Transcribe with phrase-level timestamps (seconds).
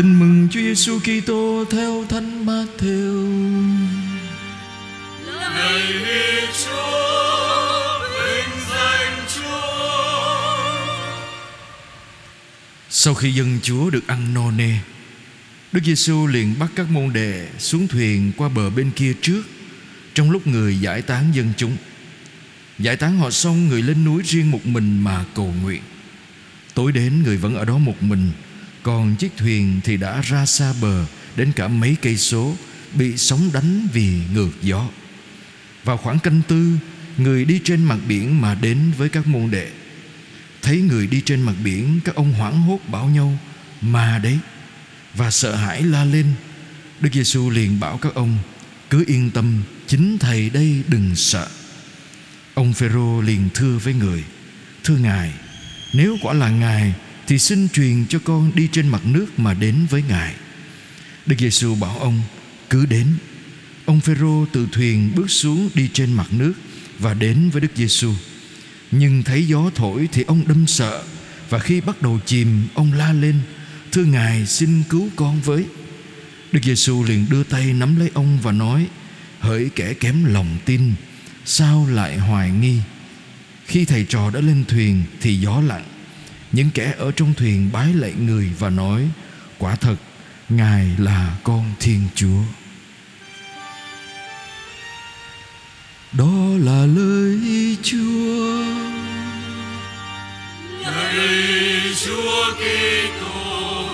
[0.00, 3.30] Tin mừng Chúa Giêsu Kitô theo Thánh Matthew.
[5.26, 5.82] Lạy
[6.64, 10.64] Chúa, vinh danh Chúa.
[12.90, 14.72] Sau khi dân Chúa được ăn no nê,
[15.72, 19.42] Đức Giêsu liền bắt các môn đệ xuống thuyền qua bờ bên kia trước,
[20.14, 21.76] trong lúc người giải tán dân chúng.
[22.78, 25.82] Giải tán họ xong, người lên núi riêng một mình mà cầu nguyện.
[26.74, 28.30] Tối đến người vẫn ở đó một mình,
[28.82, 31.06] còn chiếc thuyền thì đã ra xa bờ
[31.36, 32.56] đến cả mấy cây số,
[32.94, 34.88] bị sóng đánh vì ngược gió.
[35.84, 36.76] Vào khoảng canh tư,
[37.18, 39.70] người đi trên mặt biển mà đến với các môn đệ.
[40.62, 43.38] Thấy người đi trên mặt biển, các ông hoảng hốt bảo nhau,
[43.80, 44.38] mà đấy,
[45.14, 46.26] và sợ hãi la lên.
[47.00, 48.38] Đức Giêsu liền bảo các ông,
[48.90, 51.48] cứ yên tâm, chính thầy đây đừng sợ.
[52.54, 54.24] Ông Phêrô liền thưa với người,
[54.84, 55.32] thưa ngài,
[55.92, 56.94] nếu quả là ngài
[57.30, 60.34] thì xin truyền cho con đi trên mặt nước mà đến với ngài.
[61.26, 62.22] Đức Giêsu bảo ông,
[62.70, 63.06] cứ đến.
[63.84, 66.52] Ông Phêrô từ thuyền bước xuống đi trên mặt nước
[66.98, 68.12] và đến với Đức Giêsu.
[68.90, 71.02] Nhưng thấy gió thổi thì ông đâm sợ
[71.48, 73.34] và khi bắt đầu chìm, ông la lên:
[73.92, 75.64] "Thưa Ngài, xin cứu con với."
[76.52, 78.86] Đức Giêsu liền đưa tay nắm lấy ông và nói:
[79.40, 80.92] "Hỡi kẻ kém lòng tin,
[81.44, 82.78] sao lại hoài nghi?"
[83.66, 85.84] Khi thầy trò đã lên thuyền thì gió lặng.
[86.52, 89.08] Những kẻ ở trong thuyền bái lạy người và nói:
[89.58, 89.96] "Quả thật,
[90.48, 92.42] Ngài là con Thiên Chúa."
[96.12, 98.64] Đó là lời Chúa.
[100.80, 103.88] Lạy Chúa Kitô,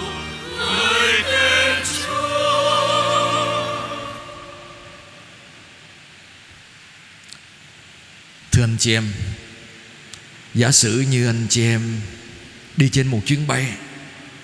[0.58, 2.36] lời Thiên Chúa.
[8.52, 9.04] Thưa anh chị em
[10.56, 12.00] Giả sử như anh chị em
[12.76, 13.72] Đi trên một chuyến bay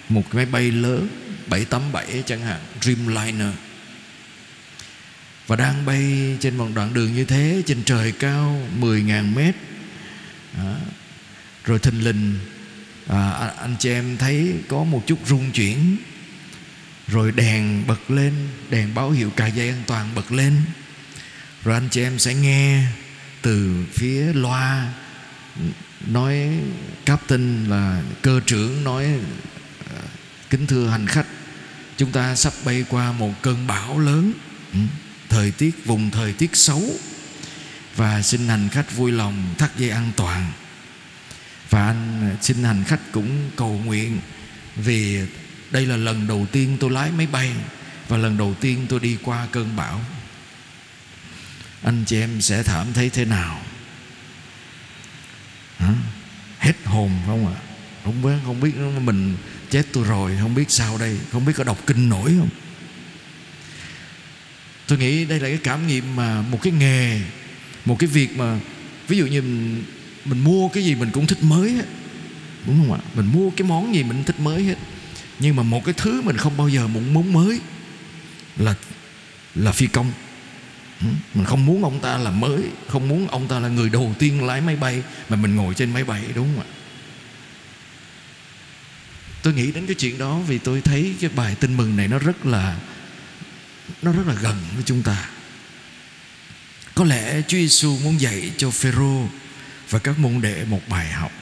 [0.08, 1.08] Một cái máy bay lớn
[1.46, 3.54] 787 chẳng hạn Dreamliner.
[5.46, 9.54] Và đang bay trên một đoạn đường như thế Trên trời cao 10.000 mét.
[10.58, 10.74] À,
[11.64, 12.38] Rồi thình lình
[13.08, 15.96] à, Anh chị em thấy có một chút rung chuyển.
[17.08, 18.32] Rồi đèn bật lên
[18.70, 20.56] Đèn báo hiệu cài dây an toàn bật lên.
[21.64, 22.84] Rồi anh chị em sẽ nghe
[23.42, 24.92] từ phía loa
[26.06, 26.60] nói
[27.06, 29.04] captain là cơ trưởng, nói
[29.90, 30.02] à,
[30.50, 31.26] kính thưa hành khách,
[31.96, 34.32] chúng ta sắp bay qua một cơn bão lớn
[34.72, 34.78] ừ,
[35.28, 36.82] thời tiết, vùng thời tiết xấu,
[37.96, 40.52] và xin hành khách vui lòng thắt dây an toàn.
[41.70, 44.20] Và anh à, xin hành khách cũng cầu nguyện
[44.76, 45.20] vì
[45.70, 47.52] đây là lần đầu tiên tôi lái máy bay
[48.08, 50.00] và lần đầu tiên tôi đi qua cơn bão.
[51.82, 53.62] Anh chị em sẽ cảm thấy thế nào
[55.78, 55.94] Hả?
[56.58, 57.60] hết hồn không ạ?
[58.04, 58.72] Không biết không biết
[59.04, 59.36] mình
[59.70, 62.48] chết tôi rồi không biết sao đây không biết có đọc kinh nổi không?
[64.86, 67.20] Tôi nghĩ đây là cái cảm nghiệm mà một cái nghề
[67.84, 68.58] một cái việc mà
[69.08, 69.84] ví dụ như mình,
[70.24, 71.84] mình mua cái gì mình cũng thích mới hết.
[72.66, 73.00] Đúng không ạ?
[73.14, 74.76] Mình mua cái món gì mình thích mới hết.
[75.38, 77.60] Nhưng mà một cái thứ mình không bao giờ muốn muốn mới
[78.56, 78.74] là
[79.54, 80.12] là phi công.
[81.00, 84.14] Ừ, mình không muốn ông ta là mới không muốn ông ta là người đầu
[84.18, 86.68] tiên lái máy bay mà mình ngồi trên máy bay đúng không ạ?
[89.42, 92.18] Tôi nghĩ đến cái chuyện đó vì tôi thấy cái bài tin mừng này nó
[92.18, 92.76] rất là,
[94.02, 95.28] nó rất là gần với chúng ta.
[96.94, 99.28] Có lẽ Chúa Giêsu muốn dạy cho Phêrô
[99.90, 101.32] và các môn đệ một bài học.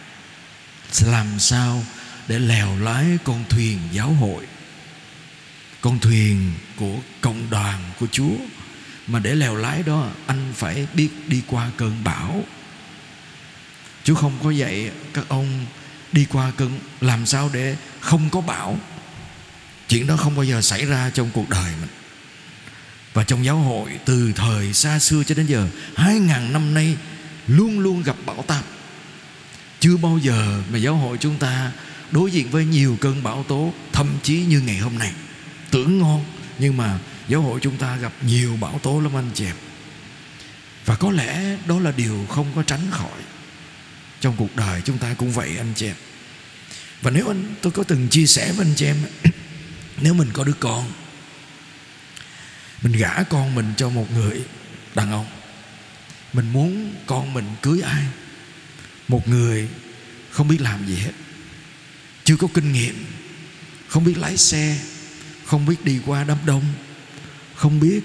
[1.07, 1.85] Làm sao
[2.29, 4.47] để lèo lái con thuyền giáo hội,
[5.81, 8.35] con thuyền của cộng đoàn của Chúa,
[9.07, 12.45] mà để lèo lái đó anh phải biết đi qua cơn bão.
[14.05, 15.67] Chúa không có dạy các ông
[16.13, 18.79] đi qua cơn, làm sao để không có bão.
[19.89, 21.91] Chuyện đó không bao giờ xảy ra trong cuộc đời mình.
[23.13, 26.97] Và trong giáo hội, từ thời xa xưa cho đến giờ, hai ngàn năm nay
[27.47, 28.65] luôn luôn gặp bão táp.
[29.81, 31.73] Chưa bao giờ mà giáo hội chúng ta
[32.11, 35.13] đối diện với nhiều cơn bão tố, thậm chí như ngày hôm nay.
[35.71, 36.25] Tưởng ngon,
[36.59, 36.99] nhưng mà
[37.29, 39.57] giáo hội chúng ta gặp nhiều bão tố lắm anh chị em.
[40.85, 43.21] Và có lẽ đó là điều không có tránh khỏi.
[44.21, 45.97] Trong cuộc đời chúng ta cũng vậy, anh chị em
[47.03, 48.97] và nếu anh tôi có từng chia sẻ với anh chị em
[50.01, 50.93] nếu mình có đứa con
[52.83, 54.45] mình gả con mình cho một người
[54.95, 55.27] đàn ông
[56.33, 58.05] mình muốn con mình cưới ai
[59.09, 59.69] một người
[60.31, 61.13] không biết làm gì hết
[62.25, 63.07] chưa có kinh nghiệm
[63.89, 64.79] không biết lái xe
[65.47, 66.65] không biết đi qua đám đông
[67.55, 68.01] không biết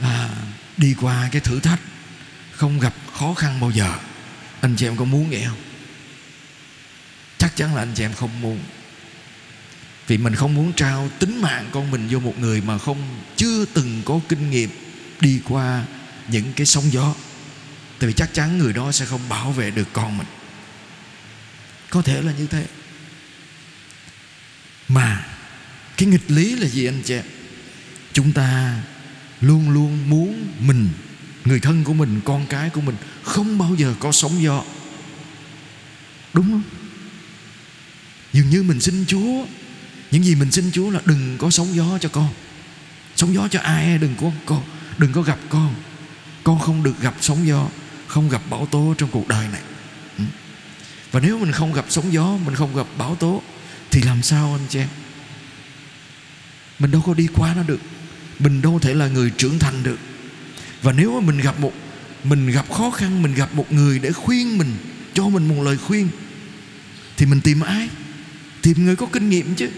[0.00, 0.28] à,
[0.76, 1.80] đi qua cái thử thách
[2.52, 3.98] không gặp khó khăn bao giờ
[4.60, 5.71] anh chị em có muốn vậy không?
[7.52, 8.58] Chắc chắn là anh chị em không muốn.
[10.06, 13.64] Vì mình không muốn trao tính mạng con mình vô một người mà không, chưa
[13.64, 14.70] từng có kinh nghiệm
[15.20, 15.84] đi qua
[16.28, 17.14] những cái sóng gió.
[17.98, 20.26] Tại vì chắc chắn người đó sẽ không bảo vệ được con mình.
[21.90, 22.66] Có thể là như thế.
[24.88, 25.26] Mà
[25.96, 27.24] cái nghịch lý là gì anh chị em?
[28.12, 28.80] Chúng ta
[29.40, 30.88] luôn luôn muốn mình,
[31.44, 34.64] người thân của mình, con cái của mình không bao giờ có sóng gió.
[36.32, 36.81] Đúng không?
[38.32, 39.44] Dường như mình xin chúa.
[40.10, 42.28] Những gì mình xin chúa là đừng có sóng gió cho con.
[43.16, 44.62] Sóng gió cho ai đừng có con.
[44.98, 45.74] Đừng có gặp con.
[46.44, 47.68] Con không được gặp sóng gió,
[48.06, 49.60] không gặp bão tố trong cuộc đời này.
[50.18, 50.24] Ừ.
[51.12, 53.42] Và nếu mình không gặp sóng gió, mình không gặp bão tố,
[53.90, 54.88] thì làm sao anh chị em?
[56.78, 57.80] Mình đâu có đi qua nó được.
[58.38, 59.98] Mình đâu thể là người trưởng thành được.
[60.82, 61.72] Và nếu mà mình gặp một,
[62.24, 64.76] mình gặp khó khăn, mình gặp một người để khuyên mình,
[65.14, 66.08] cho mình một lời khuyên,
[67.16, 67.88] thì mình tìm ai?
[68.62, 69.68] Tìm người có kinh nghiệm chứ.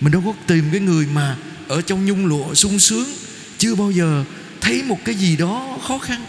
[0.00, 1.36] Mình đâu có tìm cái người mà
[1.68, 3.08] ở trong nhung lụa sung sướng,
[3.58, 4.24] chưa bao giờ
[4.60, 6.24] thấy một cái gì đó khó khăn.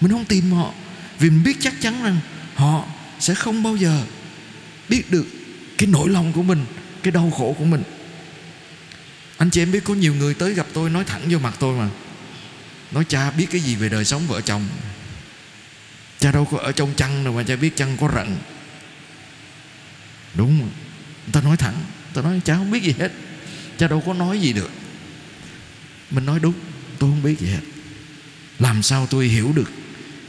[0.00, 0.72] Mình không tìm họ
[1.18, 2.18] vì mình biết chắc chắn rằng
[2.54, 2.84] họ
[3.20, 4.02] sẽ không bao giờ
[4.88, 5.26] biết được
[5.78, 6.64] cái nỗi lòng của mình,
[7.02, 7.82] cái đau khổ của mình.
[9.36, 11.78] Anh chị em biết có nhiều người tới gặp tôi nói thẳng vô mặt tôi
[11.78, 11.88] mà.
[12.90, 14.68] Nói, cha biết cái gì về đời sống vợ chồng?
[16.18, 18.36] Cha đâu có ở trong chăn đâu mà cha biết chăn có rận.
[20.34, 20.70] Đúng không?
[21.32, 21.74] Ta nói thẳng,
[22.14, 23.12] ta nói cháu không biết gì hết.
[23.78, 24.70] Cha đâu có nói gì được.
[26.10, 26.54] Mình nói đúng,
[26.98, 27.60] tôi không biết gì hết.
[28.58, 29.70] Làm sao tôi hiểu được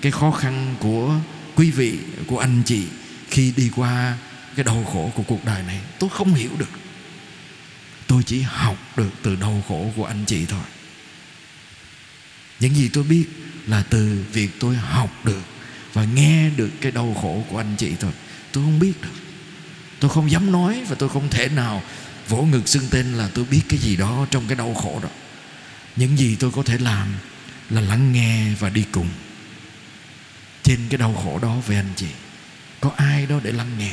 [0.02, 1.20] cái khó khăn của
[1.56, 1.98] quý vị,
[2.28, 2.84] của anh chị
[3.30, 4.18] khi đi qua
[4.56, 5.80] cái đau khổ của cuộc đời này?
[6.00, 6.70] Tôi không hiểu được.
[8.08, 10.64] Tôi chỉ học được từ đau khổ của anh chị thôi.
[12.60, 13.26] Những gì tôi biết
[13.68, 15.42] là từ việc tôi học được
[15.94, 18.12] và nghe được cái đau khổ của anh chị thôi.
[18.52, 19.10] Tôi không biết được
[20.00, 21.84] tôi không dám nói và tôi không thể nào
[22.30, 25.10] vỗ ngực xưng tên là tôi biết cái gì đó trong cái đau khổ đó.
[25.96, 27.08] Những gì tôi có thể làm
[27.70, 29.10] là lắng nghe và đi cùng.
[30.64, 32.08] Trên cái đau khổ đó với anh chị,
[32.82, 33.92] có ai đó để lắng nghe?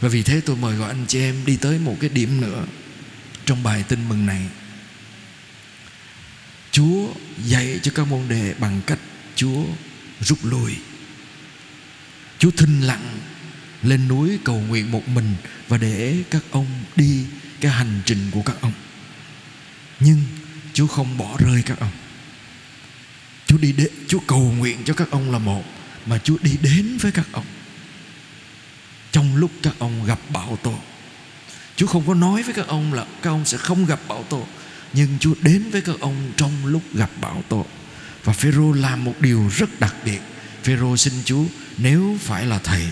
[0.00, 2.64] Và vì thế tôi mời gọi anh chị em đi tới một cái điểm nữa
[3.46, 4.46] trong bài tin mừng này.
[6.70, 7.08] Chúa
[7.44, 8.98] dạy cho các môn đệ bằng cách
[9.36, 9.64] Chúa
[10.20, 10.76] rút lui.
[12.38, 13.18] Chúa thinh lặng
[13.82, 15.34] lên núi cầu nguyện một mình
[15.68, 16.66] và để các ông
[16.96, 17.24] đi
[17.60, 18.72] cái hành trình của các ông.
[20.00, 20.22] Nhưng
[20.74, 21.92] Chúa không bỏ rơi các ông.
[23.46, 25.64] Chúa đi đến, Chúa cầu nguyện cho các ông là một,
[26.06, 27.44] mà Chúa đi đến với các ông.
[29.12, 30.78] Trong lúc các ông gặp bão tố,
[31.76, 34.46] Chúa không có nói với các ông là các ông sẽ không gặp bão tố,
[34.92, 37.66] nhưng Chúa đến với các ông trong lúc gặp bão tố.
[38.24, 40.20] Và Phêrô làm một điều rất đặc biệt.
[40.62, 41.44] Phêrô xin Chúa,
[41.78, 42.86] nếu phải là thầy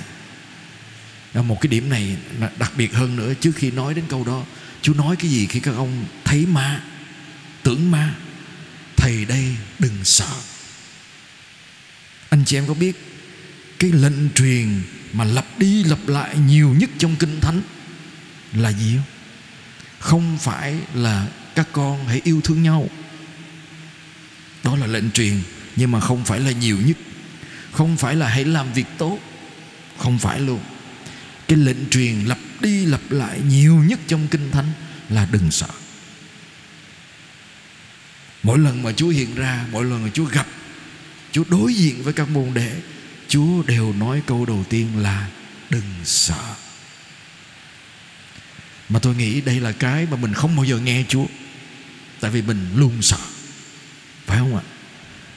[1.35, 2.17] một cái điểm này
[2.59, 4.45] đặc biệt hơn nữa trước khi nói đến câu đó.
[4.83, 6.83] Chúa nói cái gì khi các ông thấy ma,
[7.63, 8.15] tưởng ma?
[8.97, 10.35] Thầy đây đừng sợ.
[12.31, 12.97] Anh chị em có biết
[13.79, 14.83] cái lệnh truyền
[15.13, 17.63] mà lặp đi lặp lại nhiều nhất trong kinh thánh
[18.53, 19.05] là gì không?
[19.99, 22.89] Không phải là các con hãy yêu thương nhau.
[24.65, 25.41] Đó là lệnh truyền,
[25.77, 26.97] nhưng mà không phải là nhiều nhất.
[27.73, 29.19] Không phải là hãy làm việc tốt.
[29.99, 30.61] Không phải luôn
[31.49, 34.73] cái lệnh truyền lặp đi lặp lại nhiều nhất trong kinh thánh
[35.09, 35.69] là đừng sợ.
[38.43, 40.47] Mỗi lần mà Chúa hiện ra, mỗi lần mà Chúa gặp,
[41.33, 42.73] Chúa đối diện với các môn đệ,
[43.29, 45.29] Chúa đều nói câu đầu tiên là
[45.71, 46.55] đừng sợ.
[48.89, 51.27] Mà tôi nghĩ đây là cái mà mình không bao giờ nghe Chúa,
[52.21, 53.19] tại vì mình luôn sợ.
[54.27, 54.63] Phải không ạ?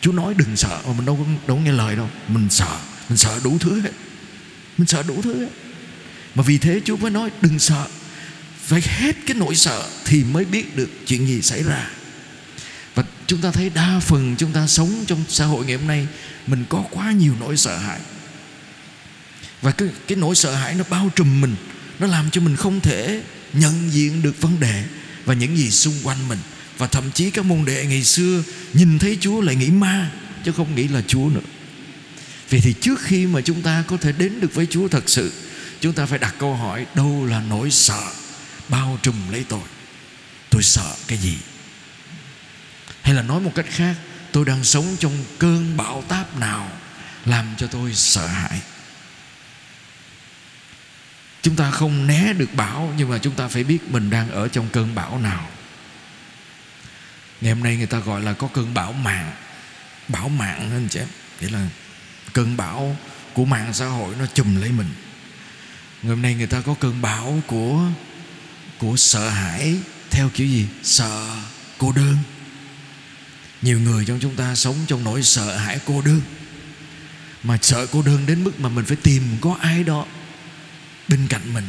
[0.01, 2.09] Chúa nói đừng sợ, mà mình đâu có đâu có nghe lời đâu.
[2.27, 3.91] Mình sợ mình sợ đủ thứ hết.
[4.77, 5.70] Mình sợ đủ thứ hết
[6.35, 7.87] mà vì thế Chúa mới nói đừng sợ.
[8.63, 11.89] Phải hết cái nỗi sợ thì mới biết được chuyện gì xảy ra.
[12.95, 16.07] Và chúng ta thấy đa phần chúng ta sống trong xã hội ngày hôm nay
[16.47, 17.99] mình có quá nhiều nỗi sợ hãi.
[19.61, 21.55] Và cái, cái nỗi sợ hãi nó bao trùm mình
[21.99, 23.21] nó làm cho mình không thể
[23.53, 24.83] nhận diện được vấn đề
[25.25, 26.39] và những gì xung quanh mình.
[26.77, 30.11] Và thậm chí các môn đệ ngày xưa nhìn thấy Chúa lại nghĩ ma
[30.45, 31.41] chứ không nghĩ là Chúa nữa.
[32.49, 35.31] Vì thì trước khi mà chúng ta có thể đến được với Chúa thật sự
[35.81, 38.03] chúng ta phải đặt câu hỏi, đâu là nỗi sợ?
[38.69, 39.61] Bao trùm lấy tôi.
[40.49, 41.37] Tôi sợ cái gì?
[43.01, 43.95] Hay là nói một cách khác,
[44.31, 46.71] tôi đang sống trong cơn bão táp nào
[47.25, 48.61] làm cho tôi sợ hãi?
[51.41, 54.47] Chúng ta không né được bão, nhưng mà chúng ta phải biết mình đang ở
[54.47, 55.49] trong cơn bão nào.
[57.41, 59.31] Ngày hôm nay người ta gọi là có cơn bão mạng.
[60.07, 61.07] Bão mạng anh chị em?
[61.41, 61.67] Nghĩa là
[62.33, 62.97] cơn bão
[63.33, 64.93] của mạng xã hội nó chùm lấy mình
[66.01, 67.87] ngày hôm nay người ta có cơn bão của
[68.79, 69.75] của sợ hãi,
[70.09, 70.67] theo kiểu gì?
[70.83, 71.27] Sợ
[71.77, 72.17] cô đơn.
[73.61, 76.21] Nhiều người trong chúng ta sống trong nỗi sợ hãi cô đơn.
[77.43, 80.05] Mà sợ cô đơn đến mức mà mình phải tìm có ai đó
[81.07, 81.63] bên cạnh mình,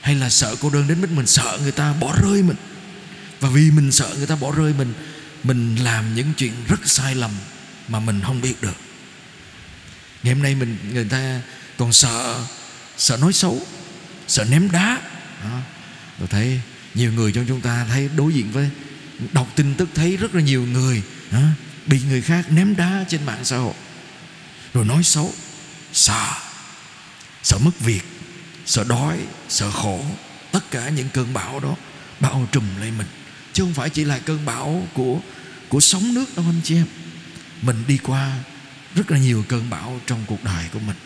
[0.00, 2.56] hay là sợ cô đơn đến mức mình sợ người ta bỏ rơi mình.
[3.40, 4.92] Và vì mình sợ người ta bỏ rơi mình
[5.44, 7.30] mình làm những chuyện rất sai lầm
[7.88, 8.76] mà mình không biết được.
[10.22, 11.40] Ngày hôm nay mình, người ta
[11.76, 12.44] còn sợ
[12.98, 13.66] sợ nói xấu
[14.28, 15.00] sợ ném đá.
[15.44, 15.58] Đó.
[16.18, 16.60] tôi thấy
[16.94, 18.70] nhiều người trong chúng ta thấy đối diện với
[19.32, 21.40] đọc tin tức thấy rất là nhiều người đó,
[21.86, 23.74] bị người khác ném đá trên mạng xã hội.
[24.74, 25.34] Rồi nói xấu
[25.92, 26.34] sợ
[27.42, 28.02] sợ mất việc
[28.66, 30.04] sợ đói sợ khổ.
[30.52, 31.76] Tất cả những cơn bão đó
[32.20, 33.06] bao trùm lấy mình.
[33.52, 35.20] Chứ không phải chỉ là cơn bão của
[35.68, 36.86] của sóng nước đâu anh chị em.
[37.62, 38.32] Mình đi qua
[38.94, 40.96] rất là nhiều cơn bão trong cuộc đời của mình.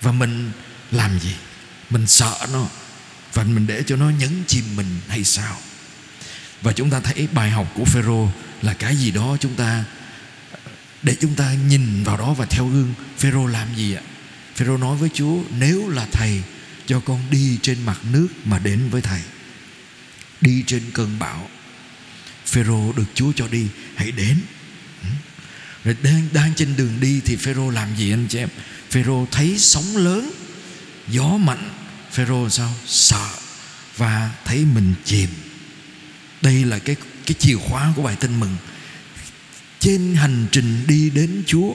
[0.00, 0.50] Và mình
[0.94, 1.34] làm gì?
[1.90, 2.66] Mình sợ nó.
[3.34, 5.56] Và mình để cho nó nhấn chìm mình hay sao?
[6.62, 8.28] Và chúng ta thấy bài học của Phêrô
[8.62, 9.84] là cái gì đó chúng ta,
[11.02, 14.02] để chúng ta nhìn vào đó và theo gương, Phêrô làm gì ạ?
[14.54, 16.42] Phêrô nói với Chúa, nếu là thầy,
[16.86, 19.20] cho con đi trên mặt nước mà đến với thầy.
[20.40, 21.48] Đi trên cơn bão.
[22.46, 24.40] Phêrô được Chúa cho đi, hãy đến.
[25.84, 28.48] Rồi đang đang trên đường đi thì Phêrô làm gì anh chị em?
[28.90, 30.30] Phêrô thấy sóng lớn
[31.08, 31.70] gió mạnh,
[32.12, 32.74] Phêrô sao?
[32.86, 33.28] Sợ
[33.96, 35.28] và thấy mình chìm.
[36.42, 36.96] Đây là cái
[37.26, 38.56] cái chìa khóa của bài tin mừng.
[39.80, 41.74] Trên hành trình đi đến Chúa,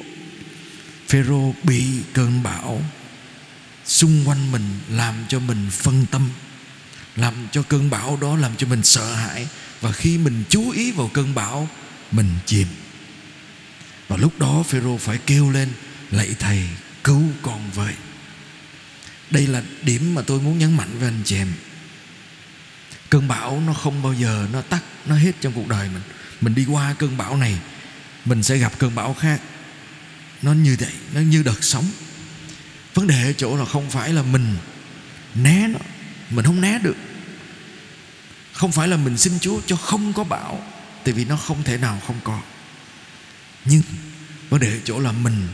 [1.08, 2.82] Phêrô bị cơn bão
[3.86, 6.30] xung quanh mình làm cho mình phân tâm,
[7.16, 9.48] làm cho cơn bão đó làm cho mình sợ hãi.
[9.82, 11.70] Và khi mình chú ý vào cơn bão,
[12.12, 12.68] mình chìm.
[14.08, 15.70] Và lúc đó Phêrô phải kêu lên,
[16.12, 16.64] lạy thầy,
[17.04, 17.94] cứu con với
[19.32, 21.54] đây là điểm mà tôi muốn nhấn mạnh với anh chị em.
[23.10, 26.02] Cơn bão nó không bao giờ nó tắt, nó hết trong cuộc đời mình.
[26.42, 27.60] Mình đi qua cơn bão này,
[28.26, 29.42] mình sẽ gặp cơn bão khác.
[30.42, 31.86] Nó như vậy, nó như đợt sóng.
[32.94, 34.58] Vấn đề ở chỗ là không phải là mình
[35.36, 35.80] né nó,
[36.30, 36.96] mình không né được.
[38.54, 40.64] Không phải là mình xin Chúa cho không có bão,
[41.04, 42.42] tại vì nó không thể nào không có.
[43.66, 43.82] Nhưng
[44.50, 45.48] vấn đề ở chỗ là mình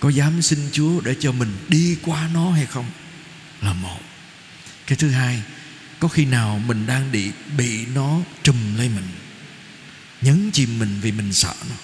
[0.00, 2.90] có dám xin Chúa để cho mình đi qua nó hay không?
[3.66, 4.00] Là một.
[4.86, 5.42] Cái thứ hai,
[5.98, 9.08] có khi nào mình đang bị bị nó trùm lấy mình,
[10.22, 11.76] nhấn chìm mình vì mình sợ nó.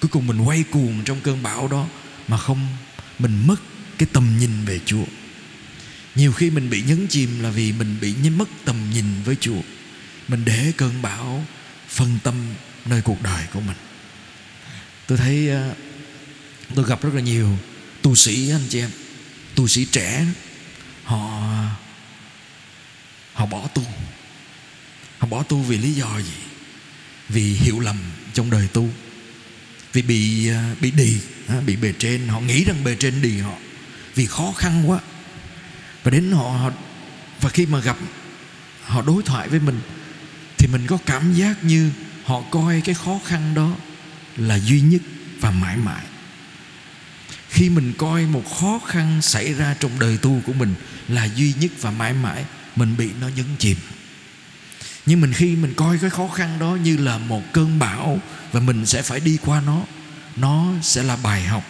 [0.00, 1.86] Cuối cùng mình quay cuồng trong cơn bão đó
[2.28, 2.76] mà không,
[3.18, 3.60] mình mất
[3.98, 5.04] cái tầm nhìn về Chúa.
[6.14, 9.60] Nhiều khi mình bị nhấn chìm là vì mình bị mất tầm nhìn với Chúa.
[10.28, 11.44] Mình để cơn bão
[11.88, 12.34] phân tâm
[12.84, 13.76] nơi cuộc đời của mình.
[15.06, 15.74] Tôi thấy ờ,
[16.74, 17.58] tôi gặp rất là nhiều
[18.02, 18.90] tu sĩ, anh chị em,
[19.54, 20.26] tu sĩ trẻ
[21.04, 21.42] họ
[23.34, 23.82] họ bỏ tu.
[25.18, 26.32] Họ bỏ tu vì lý do gì?
[27.28, 27.96] Vì hiểu lầm
[28.34, 28.88] trong đời tu.
[29.92, 31.18] Vì bị à, bị đì
[31.48, 32.28] à, bị bề trên.
[32.28, 33.54] Họ nghĩ rằng bề trên đì họ
[34.14, 34.98] vì khó khăn quá.
[36.02, 36.70] Và đến họ, họ
[37.40, 37.96] và khi mà gặp
[38.84, 39.80] họ đối thoại với mình
[40.58, 41.90] thì mình có cảm giác như
[42.24, 43.76] họ coi cái khó khăn đó
[44.36, 45.00] là duy nhất
[45.40, 46.04] và mãi mãi
[47.54, 50.74] khi mình coi một khó khăn xảy ra trong đời tu của mình
[51.08, 52.44] là duy nhất và mãi mãi,
[52.76, 53.76] mình bị nó nhấn chìm.
[55.06, 58.20] Nhưng mình khi mình coi cái khó khăn đó như là một cơn bão
[58.52, 59.82] và mình sẽ phải đi qua nó
[60.36, 61.64] nó sẽ là bài học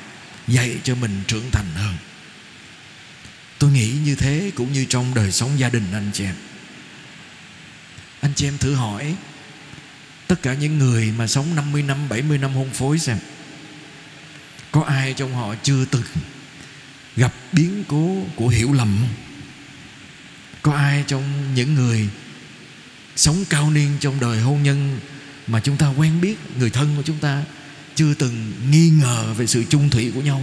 [0.49, 1.95] dạy cho mình trưởng thành hơn.
[3.59, 6.35] Tôi nghĩ như thế cũng như trong đời sống gia đình anh chị em.
[8.21, 9.15] Anh chị em thử hỏi
[10.27, 13.19] tất cả những người mà sống 50 năm 70 năm hôn phối xem
[14.75, 16.03] có ai trong họ chưa từng
[17.17, 19.07] gặp biến cố của hiểu lầm
[20.63, 22.09] có ai trong những người
[23.17, 25.01] sống cao niên trong đời hôn nhân
[25.47, 27.43] mà chúng ta quen biết, người thân của chúng ta
[27.95, 30.43] chưa từng nghi ngờ về sự chung thủy của nhau?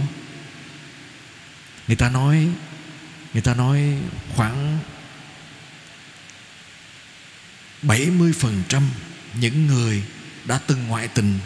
[1.86, 2.48] Người ta nói,
[3.32, 3.98] người ta nói
[4.36, 4.78] khoảng
[7.82, 8.82] 70%
[9.40, 10.02] những người
[10.44, 11.38] đã từng ngoại tình,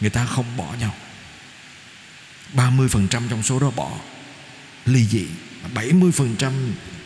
[0.00, 0.94] người ta không bỏ nhau.
[2.54, 3.90] 30% trong số đó bỏ.
[4.86, 5.26] Ly dị
[5.74, 6.52] 70%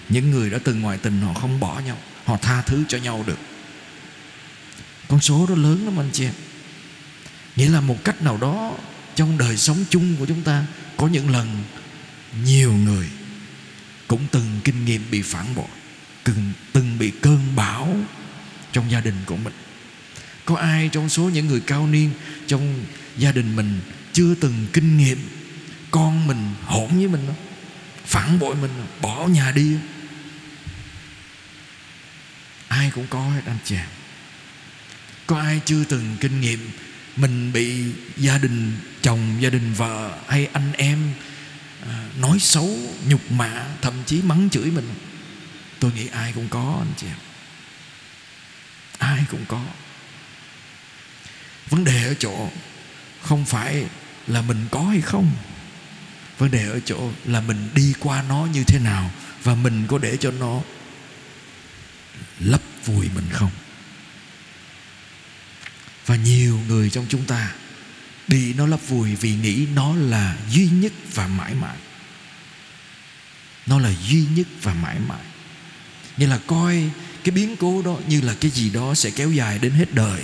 [0.08, 3.24] những người đã từng ngoại tình họ không bỏ nhau họ tha thứ cho nhau
[3.26, 3.38] được.
[5.08, 6.32] Con số đó lớn lắm anh chị em.
[7.56, 8.72] Nghĩa là một cách nào đó
[9.14, 10.64] trong đời sống chung của chúng ta
[10.96, 11.62] có những lần
[12.44, 13.06] nhiều người
[14.08, 15.66] cũng từng kinh nghiệm bị phản bội
[16.24, 17.96] từng, từng bị cơn bão
[18.72, 19.52] trong gia đình của mình.
[20.44, 22.10] Có ai trong số những người cao niên
[22.46, 22.84] trong
[23.18, 23.80] gia đình mình
[24.16, 25.28] chưa từng kinh nghiệm
[25.90, 27.36] con mình hỗn với mình không
[28.04, 28.70] phản bội mình,
[29.00, 29.76] bỏ nhà đi.
[32.68, 33.88] Ai cũng có hết anh chị em
[35.26, 36.70] có ai chưa từng kinh nghiệm
[37.16, 37.84] mình bị
[38.16, 41.12] gia đình, chồng, gia đình vợ hay anh em
[41.88, 44.94] à, nói xấu, nhục mạ, thậm chí mắng chửi mình?
[45.80, 47.16] Tôi nghĩ ai cũng có anh chị em
[48.98, 49.64] ai cũng có.
[51.70, 52.50] Vấn đề ở chỗ
[53.22, 53.86] không phải
[54.26, 55.30] là mình có hay không?
[56.38, 59.10] Vấn đề ở chỗ là mình đi qua nó như thế nào
[59.42, 60.60] và mình có để cho nó
[62.40, 63.50] lấp vùi mình không?
[66.06, 67.52] Và nhiều người trong chúng ta
[68.28, 71.76] bị nó lấp vùi vì nghĩ nó là duy nhất và mãi mãi.
[73.66, 75.24] Nó là duy nhất và mãi mãi.
[76.16, 76.90] Như là coi
[77.24, 80.22] cái biến cố đó như là cái gì đó sẽ kéo dài đến hết đời.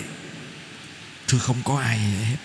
[1.26, 2.36] Thưa không có ai hết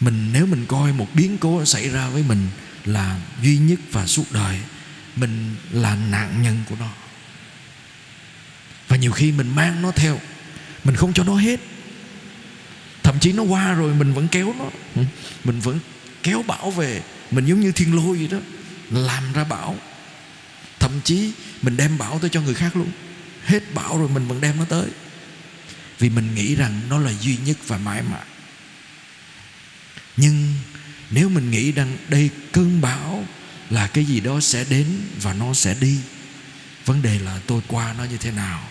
[0.00, 2.48] mình, nếu mình coi một biến cố xảy ra với mình
[2.84, 4.60] là duy nhất và suốt đời,
[5.16, 6.88] mình là nạn nhân của nó.
[8.88, 10.20] Và nhiều khi mình mang nó theo,
[10.84, 11.60] mình không cho nó hết.
[13.02, 14.64] Thậm chí nó qua rồi mình vẫn kéo nó.
[14.94, 15.02] Ừ,
[15.44, 15.78] mình vẫn
[16.22, 18.38] kéo bão về mình giống như thiên lôi vậy đó,
[18.90, 19.76] làm ra bão
[20.78, 22.90] thậm chí mình đem bão tới cho người khác luôn.
[23.44, 24.86] Hết bão rồi mình vẫn đem nó tới.
[25.98, 28.24] Vì mình nghĩ rằng nó là duy nhất và mãi mãi
[30.18, 30.54] nhưng
[31.10, 33.24] nếu mình nghĩ rằng đây cơn bão
[33.70, 34.86] là cái gì đó sẽ đến
[35.22, 35.98] và nó sẽ đi,
[36.84, 38.68] vấn đề là tôi qua nó như thế nào?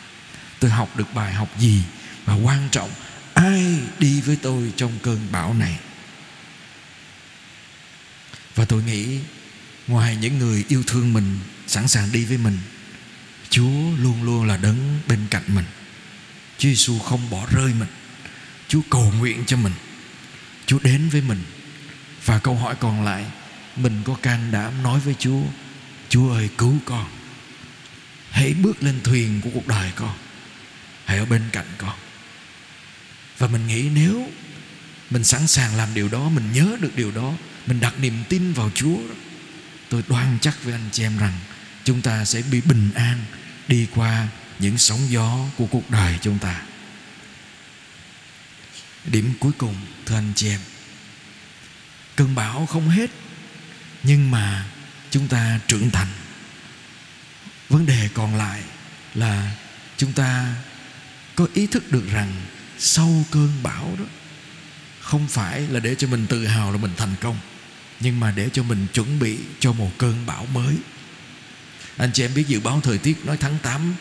[0.59, 1.81] Tôi học được bài học gì?
[2.25, 2.89] Và quan trọng,
[3.33, 3.65] ai
[3.99, 5.79] đi với tôi trong cơn bão này?
[8.55, 9.19] Và tôi nghĩ
[9.87, 12.57] ngoài những người yêu thương mình, sẵn sàng đi với mình,
[13.49, 15.65] chúa luôn luôn là đứng bên cạnh mình.
[16.57, 17.89] Chúa giêsu không bỏ rơi mình.
[18.67, 19.73] Chúa cầu nguyện cho mình
[20.67, 21.43] chúa đến với mình.
[22.25, 23.25] Và câu hỏi còn lại,
[23.75, 25.41] mình có can đảm nói với chúa
[26.09, 27.05] chúa ơi, cứu con.
[28.31, 30.15] Hãy bước lên thuyền của cuộc đời con.
[31.05, 31.95] Hãy ở bên cạnh con.
[33.37, 34.29] Và mình nghĩ nếu
[35.09, 37.33] mình sẵn sàng làm điều đó, mình nhớ được điều đó,
[37.65, 38.97] mình đặt niềm tin vào chúa
[39.89, 41.33] tôi đoan chắc với anh chị em rằng
[41.83, 43.17] chúng ta sẽ bị bình an
[43.67, 44.27] đi qua
[44.59, 46.61] những sóng gió của cuộc đời chúng ta
[49.05, 50.59] điểm cuối cùng, thưa anh chị em.
[52.15, 53.09] Cơn bão không hết,
[54.03, 54.65] nhưng mà
[55.11, 56.07] chúng ta trưởng thành.
[57.69, 58.61] Vấn đề còn lại
[59.15, 59.51] là
[59.97, 60.55] chúng ta
[61.35, 62.31] có ý thức được rằng
[62.77, 64.05] sau cơn bão đó,
[65.01, 67.39] không phải là để cho mình tự hào là mình thành công,
[67.99, 70.75] nhưng mà để cho mình chuẩn bị cho một cơn bão mới.
[71.97, 73.95] Anh chị em biết dự báo thời tiết nói tháng 8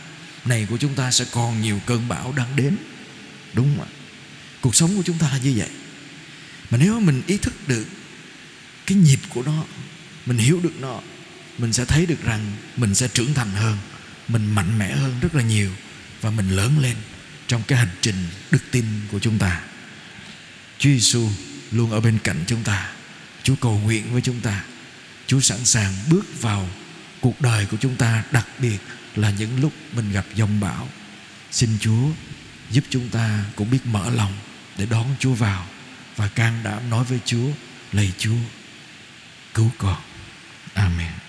[0.44, 2.76] này của chúng ta sẽ còn nhiều cơn bão đang đến,
[3.52, 3.90] đúng không ạ?
[4.66, 5.68] Cuộc sống của chúng ta là như vậy.
[6.70, 7.87] Mà nếu mình ý thức được
[8.87, 9.64] cái nhịp của nó,
[10.26, 11.00] mình hiểu được nó,
[11.59, 13.79] mình sẽ thấy được rằng mình sẽ trưởng thành hơn,
[14.29, 15.70] mình mạnh mẽ hơn rất là nhiều
[16.20, 16.96] và mình lớn lên
[17.46, 18.16] trong cái hành trình
[18.50, 19.61] đức tin của chúng ta.
[20.79, 21.29] Chúa Giêsu
[21.70, 22.92] luôn ở bên cạnh chúng ta.
[23.42, 24.64] Chúa cầu nguyện với chúng ta.
[25.26, 26.68] Chúa sẵn sàng bước vào
[27.20, 28.79] cuộc đời của chúng ta, đặc biệt
[29.16, 30.88] là những lúc mình gặp dòng bão.
[31.50, 32.09] Xin Chúa
[32.70, 34.33] giúp chúng ta cũng biết mở lòng
[34.78, 35.64] để đón Chúa vào
[36.16, 37.48] và can đảm nói với Chúa,
[37.92, 38.38] lạy Chúa,
[39.54, 39.96] cứu con.
[40.74, 41.25] Amen.